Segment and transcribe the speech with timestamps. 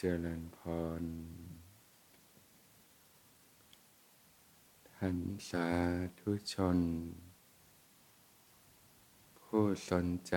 [0.00, 0.58] เจริญพ
[1.00, 1.02] ร
[4.92, 5.18] ท่าน
[5.48, 5.68] สา
[6.20, 6.78] ธุชน
[9.40, 10.36] ผู้สนใจ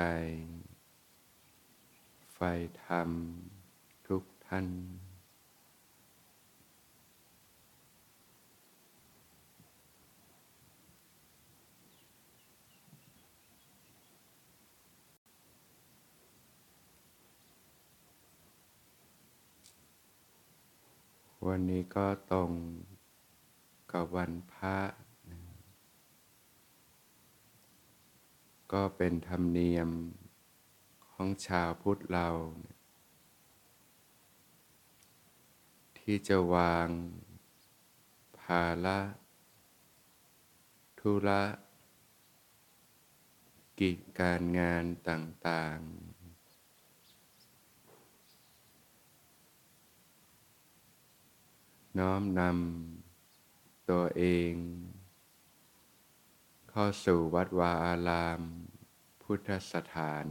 [2.34, 2.40] ไฟ
[2.84, 3.10] ธรรม
[4.08, 4.68] ทุกท่าน
[21.48, 22.52] วันนี้ก็ตรง
[23.92, 24.78] กับวันพระ
[25.32, 25.42] นะ
[28.74, 29.90] ก็เป็นธรรมเนียม
[31.10, 32.28] ของชาวพุทธเรา
[35.98, 36.88] ที่จะวาง
[38.40, 39.00] ภาระ
[41.00, 41.44] ธุระ
[43.80, 46.09] กิจการงานต่าง ๆ
[51.98, 54.54] น้อมนำตัวเอง
[56.70, 58.42] เข้าสู่วัดวาอาราม
[59.22, 60.26] พุทธสถาน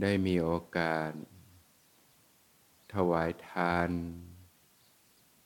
[0.00, 1.12] ได้มีโอกาส
[2.92, 3.90] ถวายทาน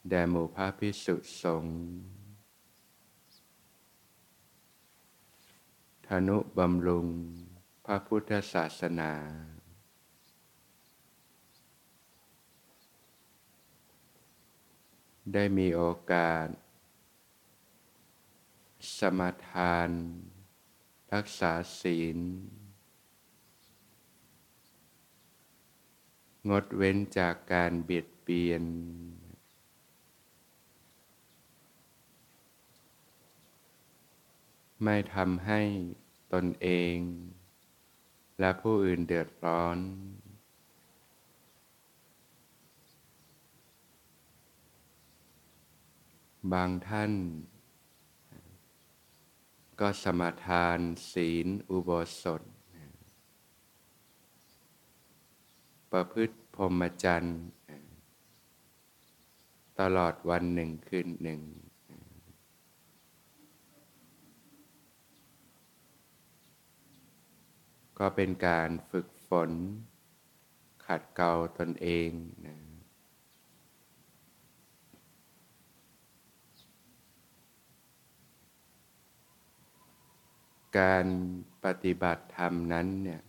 [0.09, 1.79] แด่หมู่พระพิสุสงฆ์
[6.07, 7.09] ธนุบำรุง
[7.91, 9.13] ระพุทธศาสนา
[15.33, 16.47] ได้มีโอกาส
[18.99, 19.91] สมาทาน
[21.15, 22.19] รักษาศีล
[26.51, 28.65] งดเว้นจากการเบียดเบียน
[34.83, 35.61] ไม่ทำให้
[36.33, 36.99] ตนเอง
[38.41, 39.79] และผู้อื่นเดือดร้อน
[46.53, 47.13] บางท่าน
[49.81, 50.79] ก็สมาทาน
[51.13, 51.91] ศีลอุโบ
[52.23, 52.43] สถ
[55.93, 57.41] ประพฤติพรหมจรรย์
[59.81, 61.41] ตลอดวันหนึ่งคืนหนึ่ง
[68.01, 69.51] ก็เป็นการฝึกฝน
[70.87, 72.11] ขัดเกลาตนเอง
[72.47, 72.57] นะ
[80.79, 81.07] การ
[81.65, 83.23] ปฏิบัติธรรมนั้นเนี่ย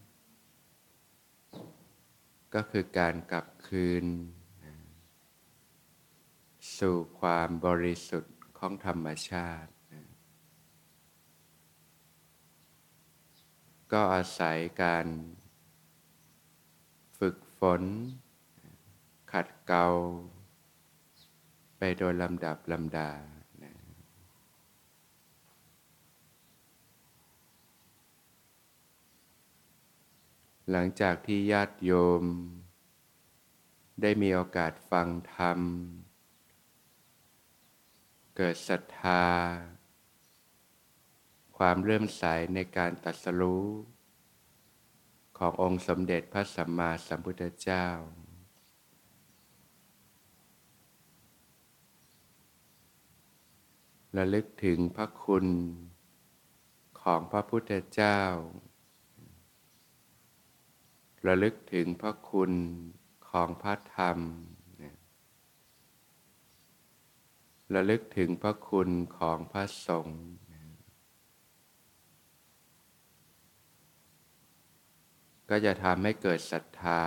[2.54, 4.06] ก็คือการกลับคืน
[6.80, 10.06] สู่ความบริสุทธิ์ของธรรมชาตินะ
[13.92, 15.08] ก็อาศัยการ
[17.18, 17.82] ฝึกฝน
[19.32, 19.88] ขัดเกลา
[21.78, 23.10] ไปโดยลำดับลำดา
[30.72, 31.92] หลังจากที่ญาติโย
[32.22, 32.24] ม
[34.02, 35.60] ได้มีโอกาสฟังธรรม
[38.38, 39.24] เกิดศรัทธา
[41.66, 42.24] ความเริ่มใส
[42.56, 43.68] ในการตัดสรู้
[45.38, 47.88] ขององค์สมเด็จพระสัมมาสัมพุทธเจ้า
[54.18, 55.46] ระลึกถึงพระคุณ
[57.02, 58.20] ของพระพุทธเจ้า
[61.28, 62.52] ระลึกถึงพระคุณ
[63.30, 64.20] ของพระธรรม
[67.74, 70.22] ระลึกถึงพระคุณของพระสงฆ์
[75.54, 77.04] ก็จะทำให้เกิดศรัทธา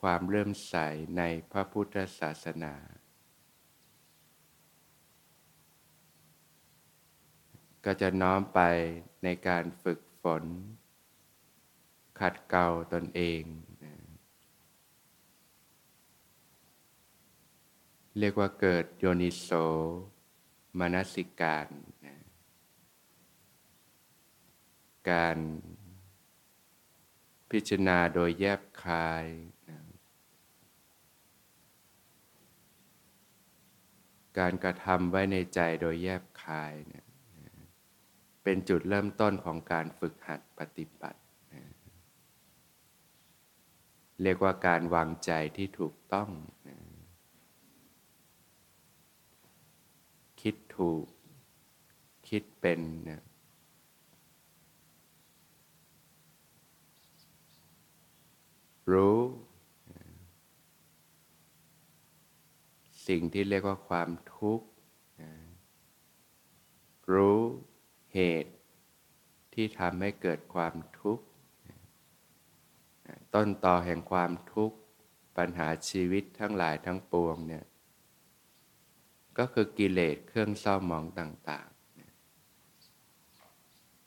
[0.00, 0.74] ความเริ่มใส
[1.18, 2.74] ในพระพุทธศาสนา
[7.84, 8.60] ก็จะน้อมไป
[9.24, 10.44] ในการฝึกฝน
[12.20, 13.42] ขัดเกลาตนเอง
[18.18, 19.50] เรียกว่าเกิดโยนิโส
[20.78, 21.68] มนสิการ
[25.10, 25.38] การ
[27.52, 29.26] พิจารณาโดยแยบคาย
[34.38, 37.04] การกระทำไว้ในใจโดยแยบคายเนี่ย
[38.42, 41.20] เป็นจุดเริ่มต้นของการฝึกหัดปฏิบัติ
[41.54, 41.64] นะ
[44.22, 46.30] เรียกว่าการวางใจที่ถูกต้อง
[46.68, 46.78] นะ
[50.40, 51.06] คิดถูก
[52.28, 53.22] คิดเป็นนะ
[58.90, 59.18] รู้
[63.06, 64.66] สิ่งที่เรียกว่าความทุกข์
[67.12, 67.38] รู้
[68.14, 68.52] เหตุ
[69.54, 71.24] ที่ทำให้เกิดความทุกข์
[73.34, 74.76] ต้นต่อแห่งความทุกข์
[75.36, 77.64] ปัญหาชีวิตทั้งหลายทั้งปวงเนี่ย
[79.38, 81.68] ก็คือกิเลสเครื่องเศร้าหมองต่าง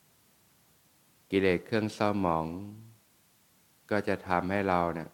[0.05, 2.45] ๆ กิเลสเครื่องเศร้าหมอง
[3.91, 5.09] ก็จะทำให้เราเนี่ย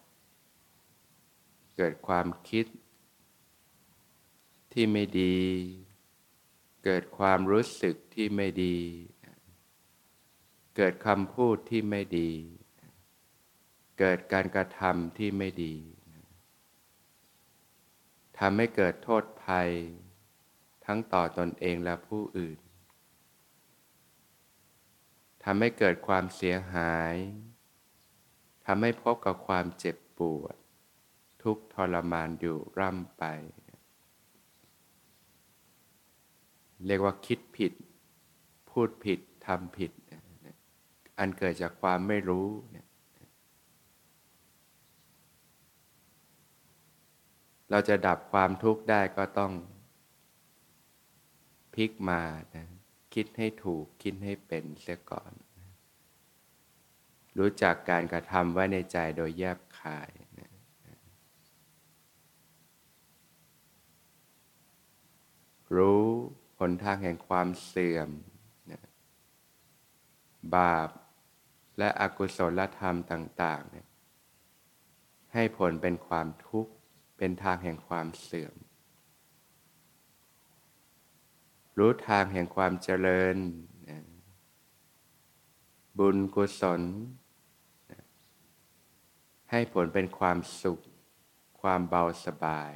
[1.77, 2.65] เกิดความคิด
[4.73, 5.39] ที่ไม่ดี
[6.85, 8.77] เกิดความรู้สึกที่ไม่ดี
[10.77, 12.31] เกิดคำพูดที่ไม่ดี
[13.99, 15.75] เกิดการกระทำที่ไม่ดี
[18.39, 19.69] ทำให้เกิดโทษภัย
[20.85, 22.59] ทั้งต่อตอนเองและผู้อื่น
[25.43, 27.15] ทำให้เกิดความเสียหาย
[28.65, 30.55] ทำให้พบกับความเจ็บปวด
[31.43, 33.23] ทุกทรมานอยู่ร่ำไป
[36.85, 37.73] เรียกว่าคิดผิด
[38.69, 39.91] พูดผิดทำผิด
[41.19, 42.47] อันเกิดจากความไม่รู้
[47.69, 49.53] เราจะดับความทุกข์ได้ก็ต้อง
[51.73, 52.21] พลิกมา
[52.55, 52.67] นะ
[53.13, 55.31] คิดให้ถูกคิดให้เป็นเสียก่อน
[57.37, 60.11] รู้จักการกระทำไว้ในใจโดยแยบคาย
[65.75, 66.03] รู้
[66.59, 68.09] หนทางแห่งความเสื่อม
[70.55, 70.89] บาป
[71.77, 73.87] และอกุศลธรรมต่างๆเนี่ย
[75.33, 76.71] ให้ผลเป็นความทุกข์
[77.17, 78.55] เป็นทางแห่งความเสื่อม
[81.77, 83.37] รู้ทางแห่งความเจริญ
[85.99, 86.81] บุญกุศล
[89.51, 90.79] ให้ผลเป็นความสุข
[91.61, 92.73] ความเบาสบาย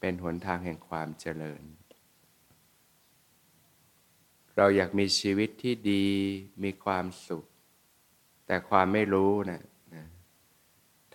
[0.00, 1.64] เป็นหนทางแห่งความเจริญ
[4.56, 6.06] เราอยากมีชีวิตที่ดี
[6.64, 7.44] มีความสุข
[8.46, 9.62] แต่ความไม่รู้นะ
[9.94, 10.04] นะ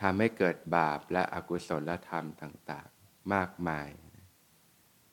[0.01, 3.89] ทำให้เกิดบาปและอกุศลธรรมต่างๆ มากมาย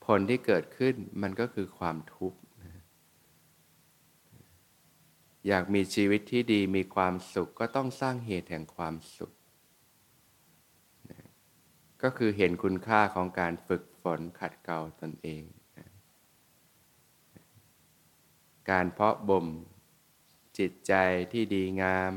[0.04, 2.82] ผลที่เกิดขึ้นมันก็คือความทุกข์นะ
[5.46, 9.32] อยากมีชีวิตที่ดีมีความสุขก็ต้องสร้างเหตุแห่งความสุข
[12.02, 15.42] ก็คือเห็นคุณค่าของการฝึกฝนขัดเกลาตนเอง
[18.70, 19.46] การเพาะบ่ม
[20.58, 20.92] จิตใจ
[21.32, 22.12] ที่ดีงาม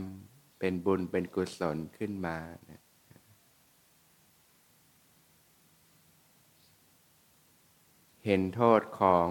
[0.59, 2.37] เป็นบุญเป็นกุศลขึ้นมา
[8.25, 9.29] เห็นโทษของ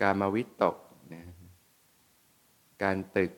[0.00, 0.76] กามวิตก
[1.14, 1.24] นะ
[2.82, 3.32] การตึก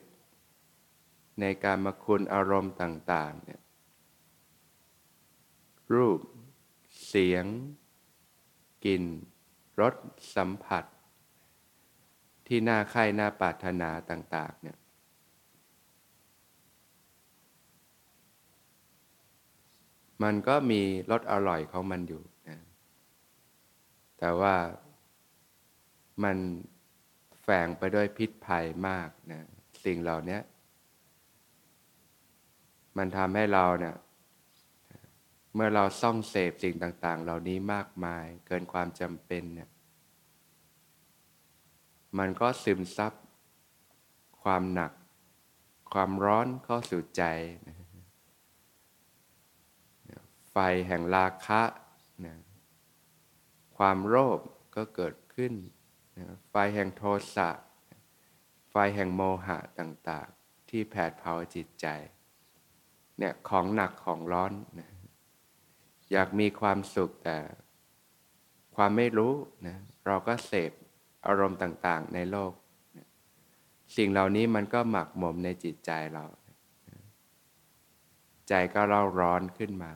[1.39, 3.62] ในการมคุณอารมณ์ต่าง ๆ เนี่ย
[5.93, 6.19] รูป
[7.07, 7.45] เสียง
[8.85, 9.03] กลิ่น
[9.81, 9.95] รส
[10.35, 10.85] สัมผัส
[12.47, 14.77] ที่น่าใคร่น่าปรารถนาต่าง ๆ เนี่ย
[20.23, 22.59] มันก็มีรสอร่อยของมันอยู่นะ
[24.19, 24.55] แต่ว่า
[26.23, 26.37] มัน
[27.41, 29.41] แฝงไปด้วยพิษภัยมากนะ
[29.85, 30.39] สิ่งเหล่านี้
[32.97, 33.95] มันทำให้เราเนี่ย
[35.53, 39.69] เมื่อเราซ่องเสพสิ่งต่าง ๆ เหล่านี้มากมายเกินความจำเป็นเนี่ย
[42.17, 43.13] มันก็ซึมซับ
[44.43, 44.91] ความหนัก
[45.93, 47.23] ความร้อนเข้าสู่ใจ
[50.51, 50.57] ไฟ
[50.87, 51.61] แห่งราคะ
[52.25, 52.35] นะ
[53.77, 54.39] ความโลภ
[54.75, 55.53] ก็เกิดขึ้น
[56.17, 57.03] นะไฟแห่งโท
[57.35, 57.49] สะ
[58.71, 61.87] ไฟแห่งโมหะต่าง ๆ ที่แผดเผาจิตใจ
[63.17, 64.92] เนี่ยของหนักของร้อนนะ
[66.13, 67.37] อยากมีความสุขแต่
[68.75, 69.33] ความไม่รู้
[69.67, 70.71] นะเราก็เสพ
[71.25, 72.53] อารมณ์ต่างๆ ในโลก
[73.97, 76.25] สิ่งเหล่านี้มันก็หมักหมมในจิตใจเรา
[78.47, 79.91] ใจก็เร่าร้อนขึ้นมา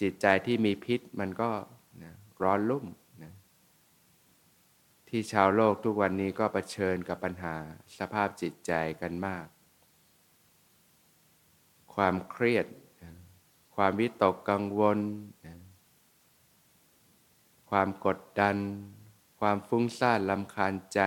[0.00, 1.50] จิตใจที่มีพิษมันก็
[2.42, 2.86] ร้อนลุ่ม
[5.08, 7.56] ที่ชาวโลกทุกวันนี้ก็เผชิญกับปัญหา
[7.98, 9.46] สภาพจิตใจกันมาก
[11.94, 12.66] ความเครียด
[13.74, 14.98] ความวิตกกังวล
[17.70, 18.56] ความกดดัน
[19.40, 21.00] ความฟุ้งซ่านลำคาญใจ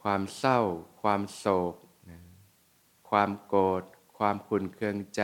[0.00, 0.60] ความเศร้า
[1.02, 1.74] ความโศก
[3.10, 3.82] ความโกรธ
[4.18, 5.22] ความขุนเคืองใจ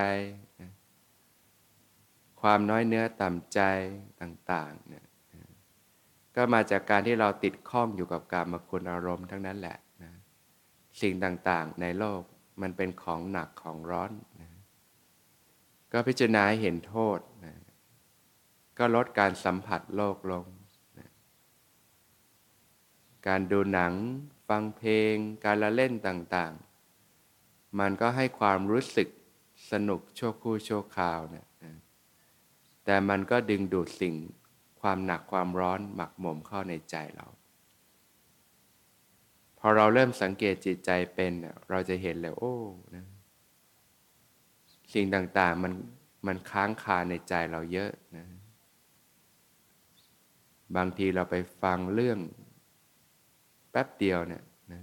[2.41, 3.61] ความน้อยเนื้อต่ำใจ
[4.21, 5.07] ต่างๆเนี่ย
[6.37, 10.13] ก็มาจากการที่เราติดข้องอยู่กับการมคุณอารมณ์ทั้งนั้นแหละนะ
[11.01, 12.21] สิ่งต่างๆในโลก
[12.63, 14.11] มันเป็นของหนักของร้อน
[15.97, 17.55] ก็พิจารณาเห็นโทษนะ
[18.79, 20.47] ก็ลดการสัมผัสโลกลง
[20.99, 21.11] นะ
[23.27, 23.93] การดูหนัง
[24.49, 29.09] ฟังเพลง การละเล่นต่างๆ มันก็ให้ความรู้สึก
[29.71, 31.47] สนุกชั่วคู่ชั่วคราวนะ
[32.85, 34.15] แต่มันก็ดึงดูดสิ่ง
[34.81, 37.27] ความหนักความร้อนหมักหมมเข้าในใจเรา
[39.59, 41.33] พอเราเริ่มสังเกตจิตใจเป็น
[41.71, 42.55] เราจะเห็นเลยโอ้
[42.95, 43.05] นะ
[44.93, 45.73] สิ่งต่าง ๆ มัน
[46.27, 48.27] มันค้างคาในใจเราเยอะนะ
[50.77, 52.19] บางทีเราไปฟังเรื่อง
[53.71, 54.83] แป๊บเดียวเนี่ยนะ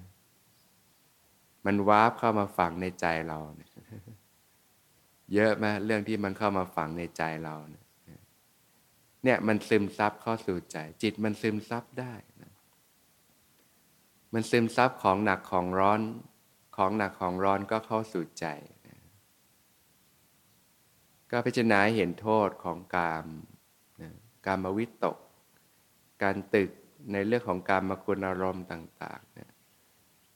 [1.65, 3.72] มัน warp เข้ามาฝังในใจเราเนี่ย
[5.34, 7.86] เยอะไหมเรื่องที่มันเข้ามาฝังในใจเราเนี่ย
[9.24, 12.51] เนี่ยมันซึมซับเข้าสู่ใจ จิตมันซึมซับได้นะ
[14.34, 16.01] มันซึมซับของหนักของร้อน
[16.77, 18.46] ของหนักของร้อนก็เข้าสู่ใจ
[21.32, 23.26] ก็พิจารณาเห็นโทษของกาม
[24.02, 24.12] นะ
[24.46, 25.18] กามวิตก
[26.24, 26.70] การตึก
[27.12, 29.52] ในเรื่องของการมาคุณอารมณ์ต่างๆนะ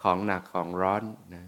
[0.03, 1.03] ของหนักของร้อน
[1.35, 1.43] นะ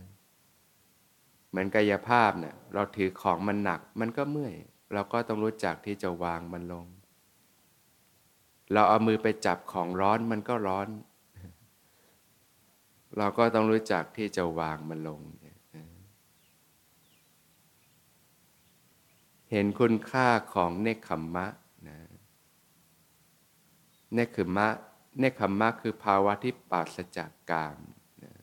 [1.49, 4.53] เหมือนกายภาพเนะี่ยเราถือของมันหนักมันก็เมื่อย
[4.93, 6.85] เราก็ต้องรู้จักที่จะวางมันลง
[8.73, 10.87] เราเอามือไปจับของร้อนมันก็ร้อน
[13.17, 15.21] เราก็ต้องรู้จักที่จะวางมันลง
[19.51, 21.47] เห็นคุณค่าของเนคขมมะ
[21.87, 21.97] นะ
[24.13, 24.67] เนคขมมะ
[25.19, 27.77] เนคขมมะคือภาวะที่ปราศจากกาม
[28.23, 28.33] นะ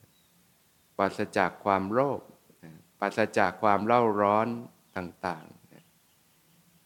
[0.97, 2.21] ปราศจากความโลภ
[2.63, 4.47] นะปราศจากความเล่าร้อน
[4.95, 5.83] ต่างๆนะ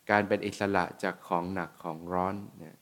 [0.09, 2.77] การเป็นอิสระจากของหนักของร้อนนะ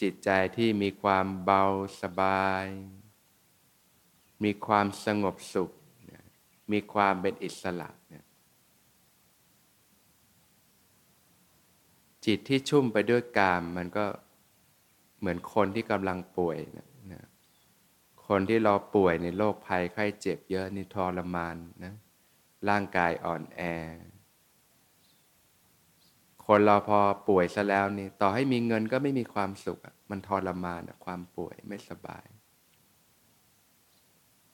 [0.00, 1.64] จิตใจที่มีความเบา
[2.02, 2.66] สบาย
[4.44, 5.70] มีความสงบสุข
[6.72, 7.88] มีความเป็นอิสระ
[12.26, 14.04] จิตที่ชุ่มไปด้วยกาม มันก็
[15.18, 17.24] เหมือนคนที่กำลังป่วยนะนะ
[18.26, 21.94] คนที่รอป่วยในโรคภัยไข้เจ็บเยอะนี่ทรมานนะ
[22.68, 23.60] ร่างกายอ่อนแอ
[26.46, 29.78] คนเราพอป่วยซะแล้วนี่ต่อให้มีเงินก็ไม่มีความสุข
[30.10, 32.26] มันทรมานความป่วยไม่สบาย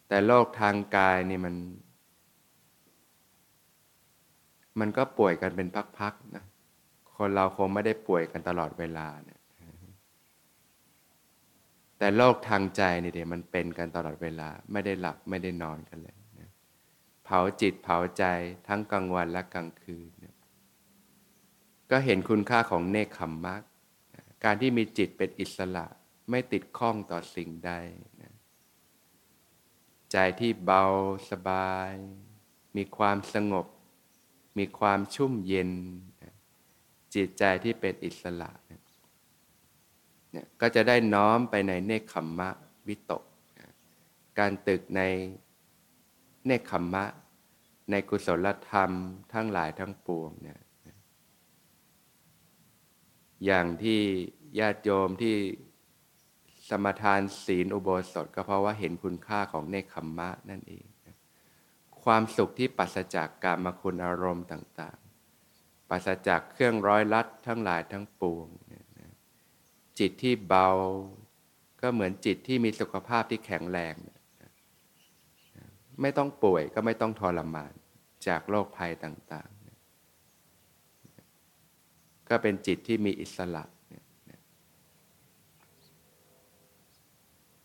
[0.08, 1.54] แต่โรคทางกายนี่มัน
[4.80, 6.44] มันก็ป่วยกันเป็นพักๆนะ
[7.24, 9.40] คนเราคงไม่ได้ป่วยกันตลอดเวลาเนี่ย
[11.98, 16.50] แต่โรคทางใจนี่เดี๋ยวมันเป็นกันตลอดเวลา ไม่ได้หลับไม่ได้นอนกันเลยนะ
[17.24, 18.24] เผาจิตเผาใจ
[18.68, 20.10] ทั้งกลางวันและกลางคืน
[21.90, 23.56] ก็เห็นคุณค่าของเนคขมมะ
[24.44, 25.86] การที่มีจิตเป็นอิสระ
[26.30, 27.72] ไม่ติดข้องต่อสิ่งใด
[28.22, 28.34] นะ
[30.12, 30.84] ใจที่เบา
[31.30, 31.92] สบาย
[32.76, 33.66] มีความสงบ
[34.58, 35.72] มีความชุ่มเย็น
[37.14, 38.80] จิตใจที่เป็นอิสระเนี่ย
[40.60, 42.50] ก็จะได้น้อมไปในเนคขมมะ
[42.88, 43.22] วิตก
[44.38, 45.02] การตึกใน
[46.46, 47.04] เนคขมมะ
[47.90, 48.90] ในกุศลธรรม
[49.32, 50.60] ทั้งหลายทั้งปวงเนี่ย
[53.44, 54.00] อย่างที่
[54.58, 55.36] ญาติโยมที่
[56.68, 60.86] สมทานศีลอุโบสถ ก็เพราะว่าเห็นคุณค่าของเนคขมมะนั่นเอง
[62.02, 64.98] ความสุขที่ปัสจากการมาคุณอารมณ์ต่าง
[65.82, 68.48] ๆปัสจากเครื่องร้อยลัดทั้งหลายทั้งปวง
[69.98, 70.68] จิตที่เบา
[71.80, 73.94] ก็เหมือนจิตที่มีสุขภาพที่แข็งแรง
[76.00, 77.72] ไม่ต้องป่วยก็ไม่ต้องทรมาน
[78.26, 83.64] จากโรคภัยต่างๆ ก็เป็นจิตที่มีอิสระ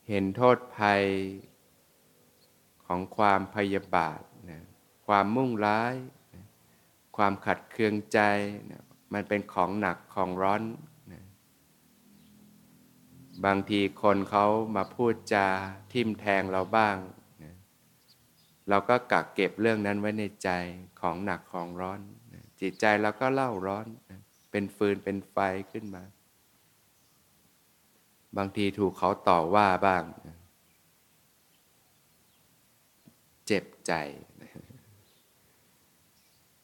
[0.09, 1.03] เห็นโทษภัย
[2.85, 4.65] ของความพยาบาทนะ
[5.07, 5.93] ความมุ่งร้าย
[7.17, 8.19] ความขัดเคืองใจ
[9.13, 10.61] มันเป็นของหนักของร้อน
[11.13, 11.23] นะ
[13.45, 14.45] บางทีคนเขา
[14.75, 15.47] มาพูดจา
[15.93, 16.97] ทิมแทงเราบ้าง
[17.43, 17.53] นะ
[18.69, 20.49] เราก็กักเก็บเรื่องนั้นไว้ในใจ
[21.01, 21.99] ของหนักของร้อน
[22.33, 24.19] นะจิตใจเราก็เล่าร้อนนะ
[24.51, 25.37] เป็นฟืนเป็นไฟ
[25.71, 26.03] ขึ้นมา
[28.37, 30.03] บางทีถูกเขาต่อว่าบ้าง
[33.47, 33.93] เจ็บใจ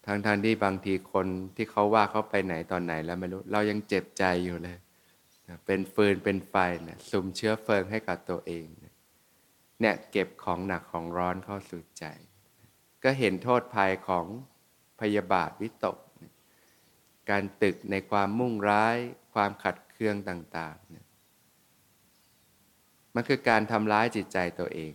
[0.05, 4.77] ทางทางที่บางทีคนที่เขาว่าเขาไปไหนตอนไหนแล้วไม่รู้ เรายังเจ็บใจอยู่เลย
[5.65, 6.55] เป็นฟืนเป็นไฟ
[6.87, 8.65] นะสุ่มเชื้อเฟิงให้กับตัวเอง
[9.79, 12.05] เนี่ยเก็บของหนักของร้อนเข้าสู่ใจ
[13.03, 14.25] ก็เห็นโทษภัยของ
[15.01, 15.97] พยาบาทวิตก
[17.29, 18.97] การตึกในความมุ่งร้าย
[19.33, 21.03] ความขัดเคืองต่างๆนี่
[23.15, 24.93] มันคือการทำร้ายจิตใจตัวเอง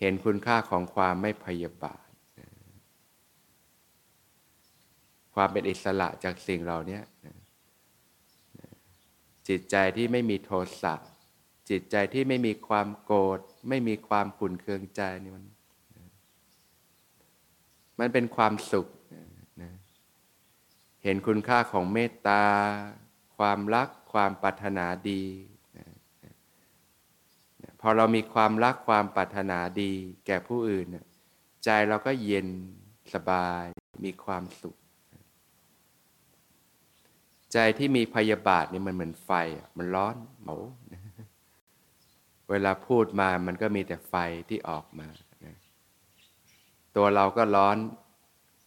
[0.00, 2.05] เห็นคุณค่าของความไม่พยาบาท
[5.36, 7.00] ความเป็นอิสระจากสิ่งเหล่านี้
[9.48, 10.50] จิตใจที่ไม่มีโท
[10.82, 10.94] สะ
[11.70, 15.44] จิตใจที่ไม่มีความโกรธไม่มีความขุ่นเคืองใจนี่มัน
[17.98, 18.86] มันเป็นความสุข
[19.62, 19.72] นะ
[21.04, 22.44] เห็นคุณค่าของเมตตา
[23.38, 25.24] ความรัก ความปรารถนาดี
[25.78, 25.86] นะ
[27.80, 29.92] พอเรามีความรักความปรารถนาดี
[30.26, 30.86] แก่ผู้อื่น
[31.64, 32.48] ใจเราก็เย็น
[33.14, 33.64] สบาย
[34.04, 34.76] มีความสุข
[37.52, 39.30] ใจที่มีพยาบาทนี่มันเหมือนไฟ
[39.76, 40.56] มันร้อนเหมา
[42.50, 44.14] เวลาพูดมามันก็มีแต่ไฟ
[44.48, 45.08] ที่ออกมา
[45.44, 45.54] นะ
[46.96, 47.76] ตัวเราก็ร้อน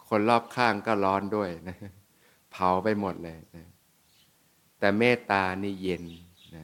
[0.09, 1.77] คนรอบข้างก็ร้อนด้วยนะ
[2.51, 3.65] เผาไปหมดเลยนะ
[4.79, 6.03] แต่เมตตานี่เย็น
[6.55, 6.63] นะ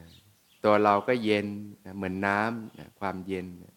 [0.63, 1.47] ตัวเราก็เย็น
[1.85, 3.73] นะเหมือนน้ำนะความเย็นนะ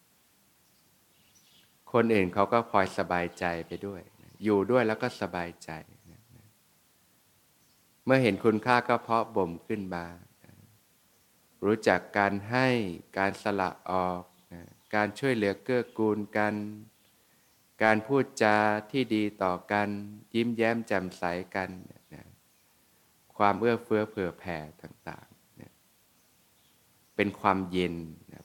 [1.91, 5.69] คนอื่นเขาก็พลอยสบายใจไปด้วยนะอยู่ด้วยแล้วก็สบายใจ
[8.05, 10.05] เมื่อเห็นคุณค่าก็เพาะบ่มขึ้นมา
[11.65, 12.67] รู้จักการให้
[13.17, 14.21] การสละออก
[14.95, 16.53] การช่วยเหลือเกื้อกูลกัน
[17.83, 18.57] การพูดจา
[18.91, 19.89] ที่ดีต่อกัน
[20.35, 21.23] ยิ้มแย้มแจ่มใส
[21.55, 21.69] กัน
[23.37, 27.95] ความเอื้อเฟื้อเผื่อแผ่ต่างๆเป็นความเย็น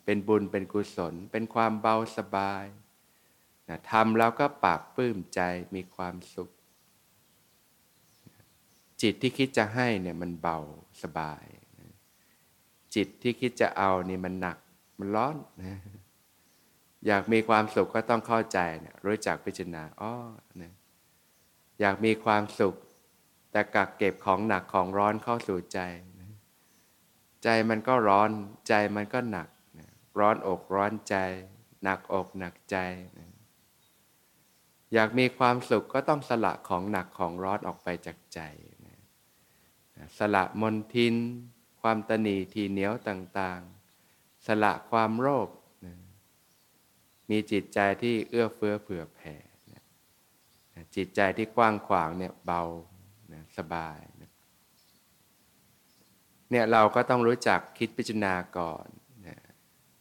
[0.05, 2.65] เป็นบุญเป็นกุศล เป็นความเบาสบาย
[3.91, 5.41] ทำแล้วก็ปราบปลื้มใจ
[5.75, 6.51] มีความสุข
[9.05, 10.59] จิตที่คิดจะให้เนี่ยมันเบา
[11.03, 11.45] สบาย
[12.95, 14.59] จิตที่คิดจะเอานี่มันหนัก
[14.99, 15.79] มันร้อนนะ
[17.07, 20.13] อยากมีความสุขก็ต้องเข้าใจเนี่ยรู้จักพิจารณาอ๋อ
[20.63, 20.73] นะ
[21.81, 22.75] อยากมีความสุข
[23.51, 25.81] แต่กักเก็บของหนักของร้อนเข้าสู่ใจ
[26.21, 26.31] นะ
[27.43, 28.31] ใจมันก็ร้อน
[28.69, 31.17] ใจมันก็หนักนะร้อนอกร้อนใจ
[31.83, 32.77] หนักอกหนักใจ
[33.19, 33.29] นะ
[34.95, 38.41] อยากมีความสุขก็ต้องสละของหนักของร้อนออกไปจากใจ
[40.19, 41.15] สละมนทิน
[41.81, 45.49] ความตนีทีเหนียวต่างๆ สละความโลภ
[47.31, 49.35] มีจิตใจที่เอื้อเฟื้อเผื่อแผ่
[50.97, 52.63] จิตใจที่กว้างขวางเนี่ยเบา
[53.57, 58.87] สบายเนี่ยเราก็ต้องรู้จักคิดพิจารณาก่อน
[59.27, 59.39] นะ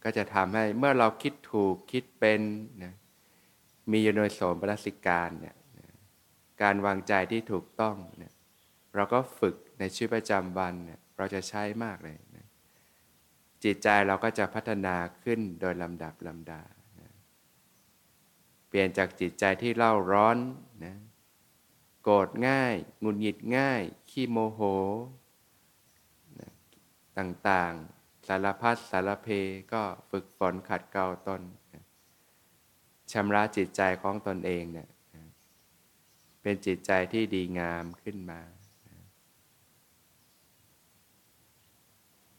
[0.04, 2.42] ก็จะทำให้เมื่อเราคิดถูกคิดเป็น
[2.84, 2.94] นะ
[3.92, 5.56] มีโยนโสมปรสิการเนี่ย
[6.62, 8.34] การวางใจที่ถูกต้องเนี่ย
[8.96, 12.48] เราก็ฝึก ในชีวิตประจำวันเนี่ยเราจะใช้มากเลยนะ
[13.64, 16.62] จิตใจเราก็จะพัฒนาขึ้นโดยลำดับลำดา
[17.00, 17.10] นะ
[18.68, 20.38] เปลี่ยนจากจิตใจที่เล่าร้อน
[20.86, 20.96] นะ
[22.04, 24.62] โกรธง่ายงุนหงิดง่าย ขี้โมโห
[26.40, 26.52] นะ
[27.18, 29.28] ต่างๆ สารพัดสารเพ
[29.74, 31.42] ก็ฝึกฝนขัดเกลาตน
[31.74, 31.84] นะ
[33.12, 34.88] ชำระจิตใจของตนเองเนี่ย
[36.42, 38.42] เป็นจิตใจที่ดีงามขึ้นมา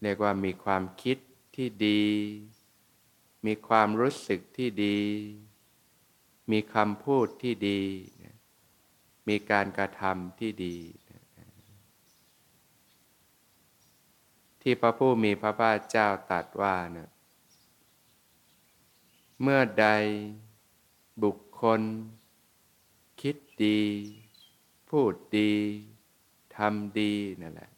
[0.05, 1.19] เรียกว่ามีความคิด
[1.57, 2.05] ที่ดี
[3.47, 5.01] มีความรู้สึกที่ดี
[6.51, 7.83] มีคำพูดที่ดี
[9.29, 10.77] มีการกระทำที่ดี
[14.63, 17.11] ที่พระผู้มีพระภาคเจ้าตรัสว่าเนะ
[19.43, 19.87] เมื่อใด
[21.23, 21.81] บุคคล
[23.21, 23.83] คิดดี
[24.91, 25.53] พูดดี
[26.57, 27.74] ทำดีนั่นแหละ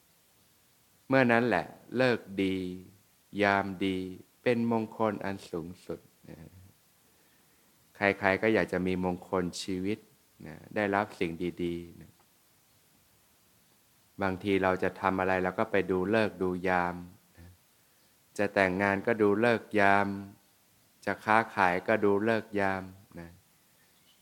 [1.09, 1.67] เมื่อนั้นแหละ
[1.97, 2.57] เลิกดี
[3.43, 3.99] ยามดี
[4.43, 6.39] เป็นมงคลอันสูงสุดนะ
[7.97, 9.99] ใครๆก็อยากจะมีมงคลชีวิต
[10.47, 11.33] นะได้รับสิ่ง
[11.65, 12.13] ดีๆนะ
[14.23, 16.97] บางทีเราจะทำอะไรเราก็ไปดูเลิกดูยาม
[17.39, 17.49] นะ
[18.39, 20.09] จะแต่งงานก็ดูเลิกยาม
[21.05, 22.83] จะค้าขายก็ดูเลิกยาม
[23.21, 23.31] นะ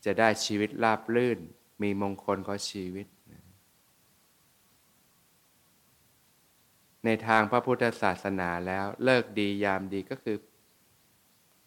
[0.05, 1.39] จะได้ชีวิตราบลื่น
[1.81, 3.07] มีมงคลของชีวิต
[7.05, 10.37] ในทางพระพุทธศาสนาแล้วเลิกดียามดีก็คือ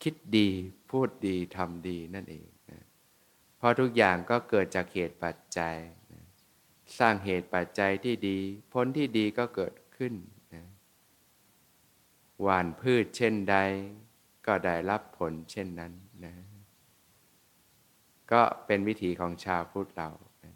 [0.02, 0.48] คิดดี
[0.90, 2.82] พูดดีทำดีนั่นเองนะ
[3.56, 5.76] เพราะทุกอย่างก็เกิดจากเหตุปัจจัย
[6.12, 6.22] นะ
[6.98, 8.38] สร้างเหตุปัจจัยที่ดี
[8.72, 10.14] ผลที่ดีก็เกิดขึ้น
[10.54, 10.64] นะ
[12.42, 13.56] หวานพืชเช่นใด
[14.46, 15.92] ก็ได้รับผลเช่นนั้น
[16.24, 16.34] นะ
[18.32, 20.10] ก็เป็นวิถีของชาวพุทธเรา
[20.44, 20.54] นะ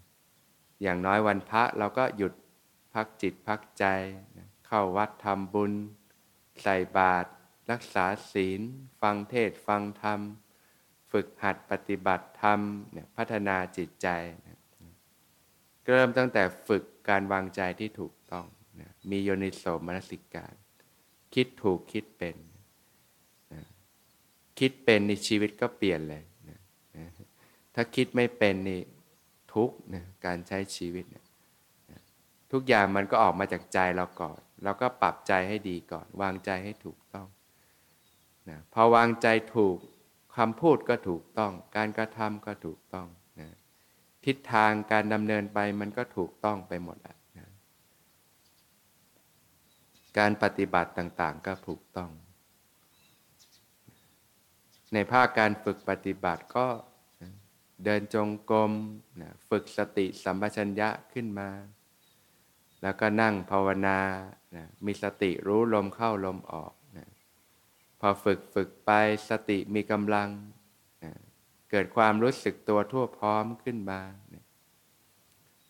[0.82, 2.32] อย่างน้อยวันพระเราก็หยุด
[2.94, 3.84] พักจิตพักใจ
[4.38, 5.72] นะ เข้าวัดทำบุญ
[6.62, 7.28] ใส่บาตร
[7.70, 8.60] รักษาศีล
[9.00, 10.20] ฟังเทศฟังธรรม
[11.10, 12.60] ฝึกหัดปฏิบัติธรรม
[12.92, 14.08] เนี่ยพัฒนาจิตใจ
[14.46, 14.58] นะ
[15.86, 18.46] เริ่มตั้งแต่ฝึกการวางใจที่ถูกต้อง
[18.80, 20.54] นะมีโยนิโสมนสิการ
[21.34, 22.36] คิดถูกคิดเป็น
[23.52, 23.62] นะ
[24.58, 26.58] คิดเป็นในชีวิตก็เปลี่ยนเลยนะ
[26.96, 27.06] นะ
[27.74, 28.80] ถ้าคิดไม่เป็นนี่
[29.54, 31.24] ทุกนะการใช้ชีวิตนะ
[32.52, 37.28] ทุกอย่างมันก็ออกมาจากใจเราก่อน เราก็ปรับใจให้ดีก่อน วางใจให้ถูกต้อง
[38.48, 39.76] นะพอวางใจถูก
[40.36, 43.06] คำพูดก็ถูกต้อง การกระทำก็ถูกต้อง
[43.40, 43.48] นะ
[44.24, 47.48] ทิศทางการดำเนินไปมันก็ถูกต้องไปหมดแล้วนะ
[50.18, 52.10] การปฏิบัติต่างๆก็ถูกต้อง
[54.92, 56.66] ในภาคการฝึกปฏิบัติก็
[57.84, 58.72] เดินจงกรม
[59.20, 61.50] นะฝึกสติสัมปชัญญะขึ้นมา
[62.82, 63.98] แล้วก็นั่งภาวนา
[64.56, 67.08] นะมีสติรู้ลมเข้าลมออกนะ
[68.00, 68.90] พอฝึกฝึกไป
[69.28, 70.30] สติมีกำลัง
[71.04, 71.12] นะ
[71.70, 74.00] เกิดความรู้สึกตัวทั่วพร้อมขึ้นมา
[74.34, 74.44] นะ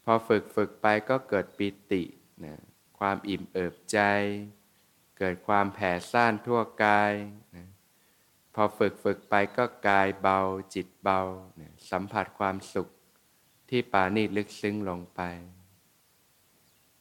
[0.05, 2.03] พอฝึกฝึกไปก็เกิดปิติ
[2.45, 2.55] นะ
[2.99, 3.99] ความอิ่มเอิบใจ
[5.19, 7.13] เกิดความแผ่ซ่านทั่วกาย
[7.57, 7.67] นะ
[8.55, 10.41] พอฝึกฝึกไปก็กายเบา
[10.75, 11.21] จิตเบา
[11.61, 12.89] นะสัมผัสความสุข
[13.69, 15.21] ที่ปานีลึกซึ้งลงไป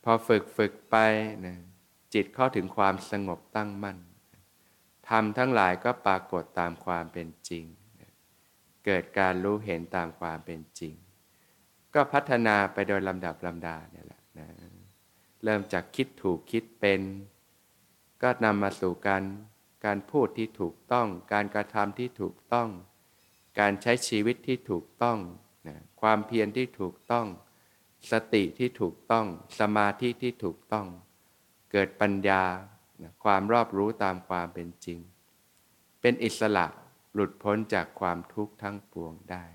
[0.03, 0.95] พอฝึกฝึกไป
[1.45, 1.57] นะ
[2.13, 3.97] จิตเข้าถึงความสงบตั้งมั่น
[5.09, 7.65] ธรรมทั้งหลายก็ปรากฏตามความเป็นจริง
[8.85, 10.93] เกิดการรู้เห็นตามความเป็นจริง
[11.93, 14.47] ก็พัฒนาไปโดยลำดับลำดาเนี่ยแหละนะ
[15.43, 17.01] เริ่มจากคิดถูกคิดเป็น
[18.21, 19.23] ก็นำมาสู่การ
[19.85, 22.69] การพูดที่ถูกต้อง การกระทำที่ถูกต้อง
[23.59, 25.19] การใช้ชีวิตที่ถูกต้อง
[25.67, 27.27] นะความเพียรที่ถูกต้อง
[28.11, 29.25] สติที่ถูกต้อง
[29.59, 30.87] สมาธิที่ถูกต้อง
[31.71, 32.43] เกิดปัญญา
[33.23, 34.99] ความรอบรู้ตามความเป็นจริง
[36.01, 36.65] เป็นอิสระ
[37.13, 39.45] หลุดพ้นจากความทุกข์ทั้งปวงได้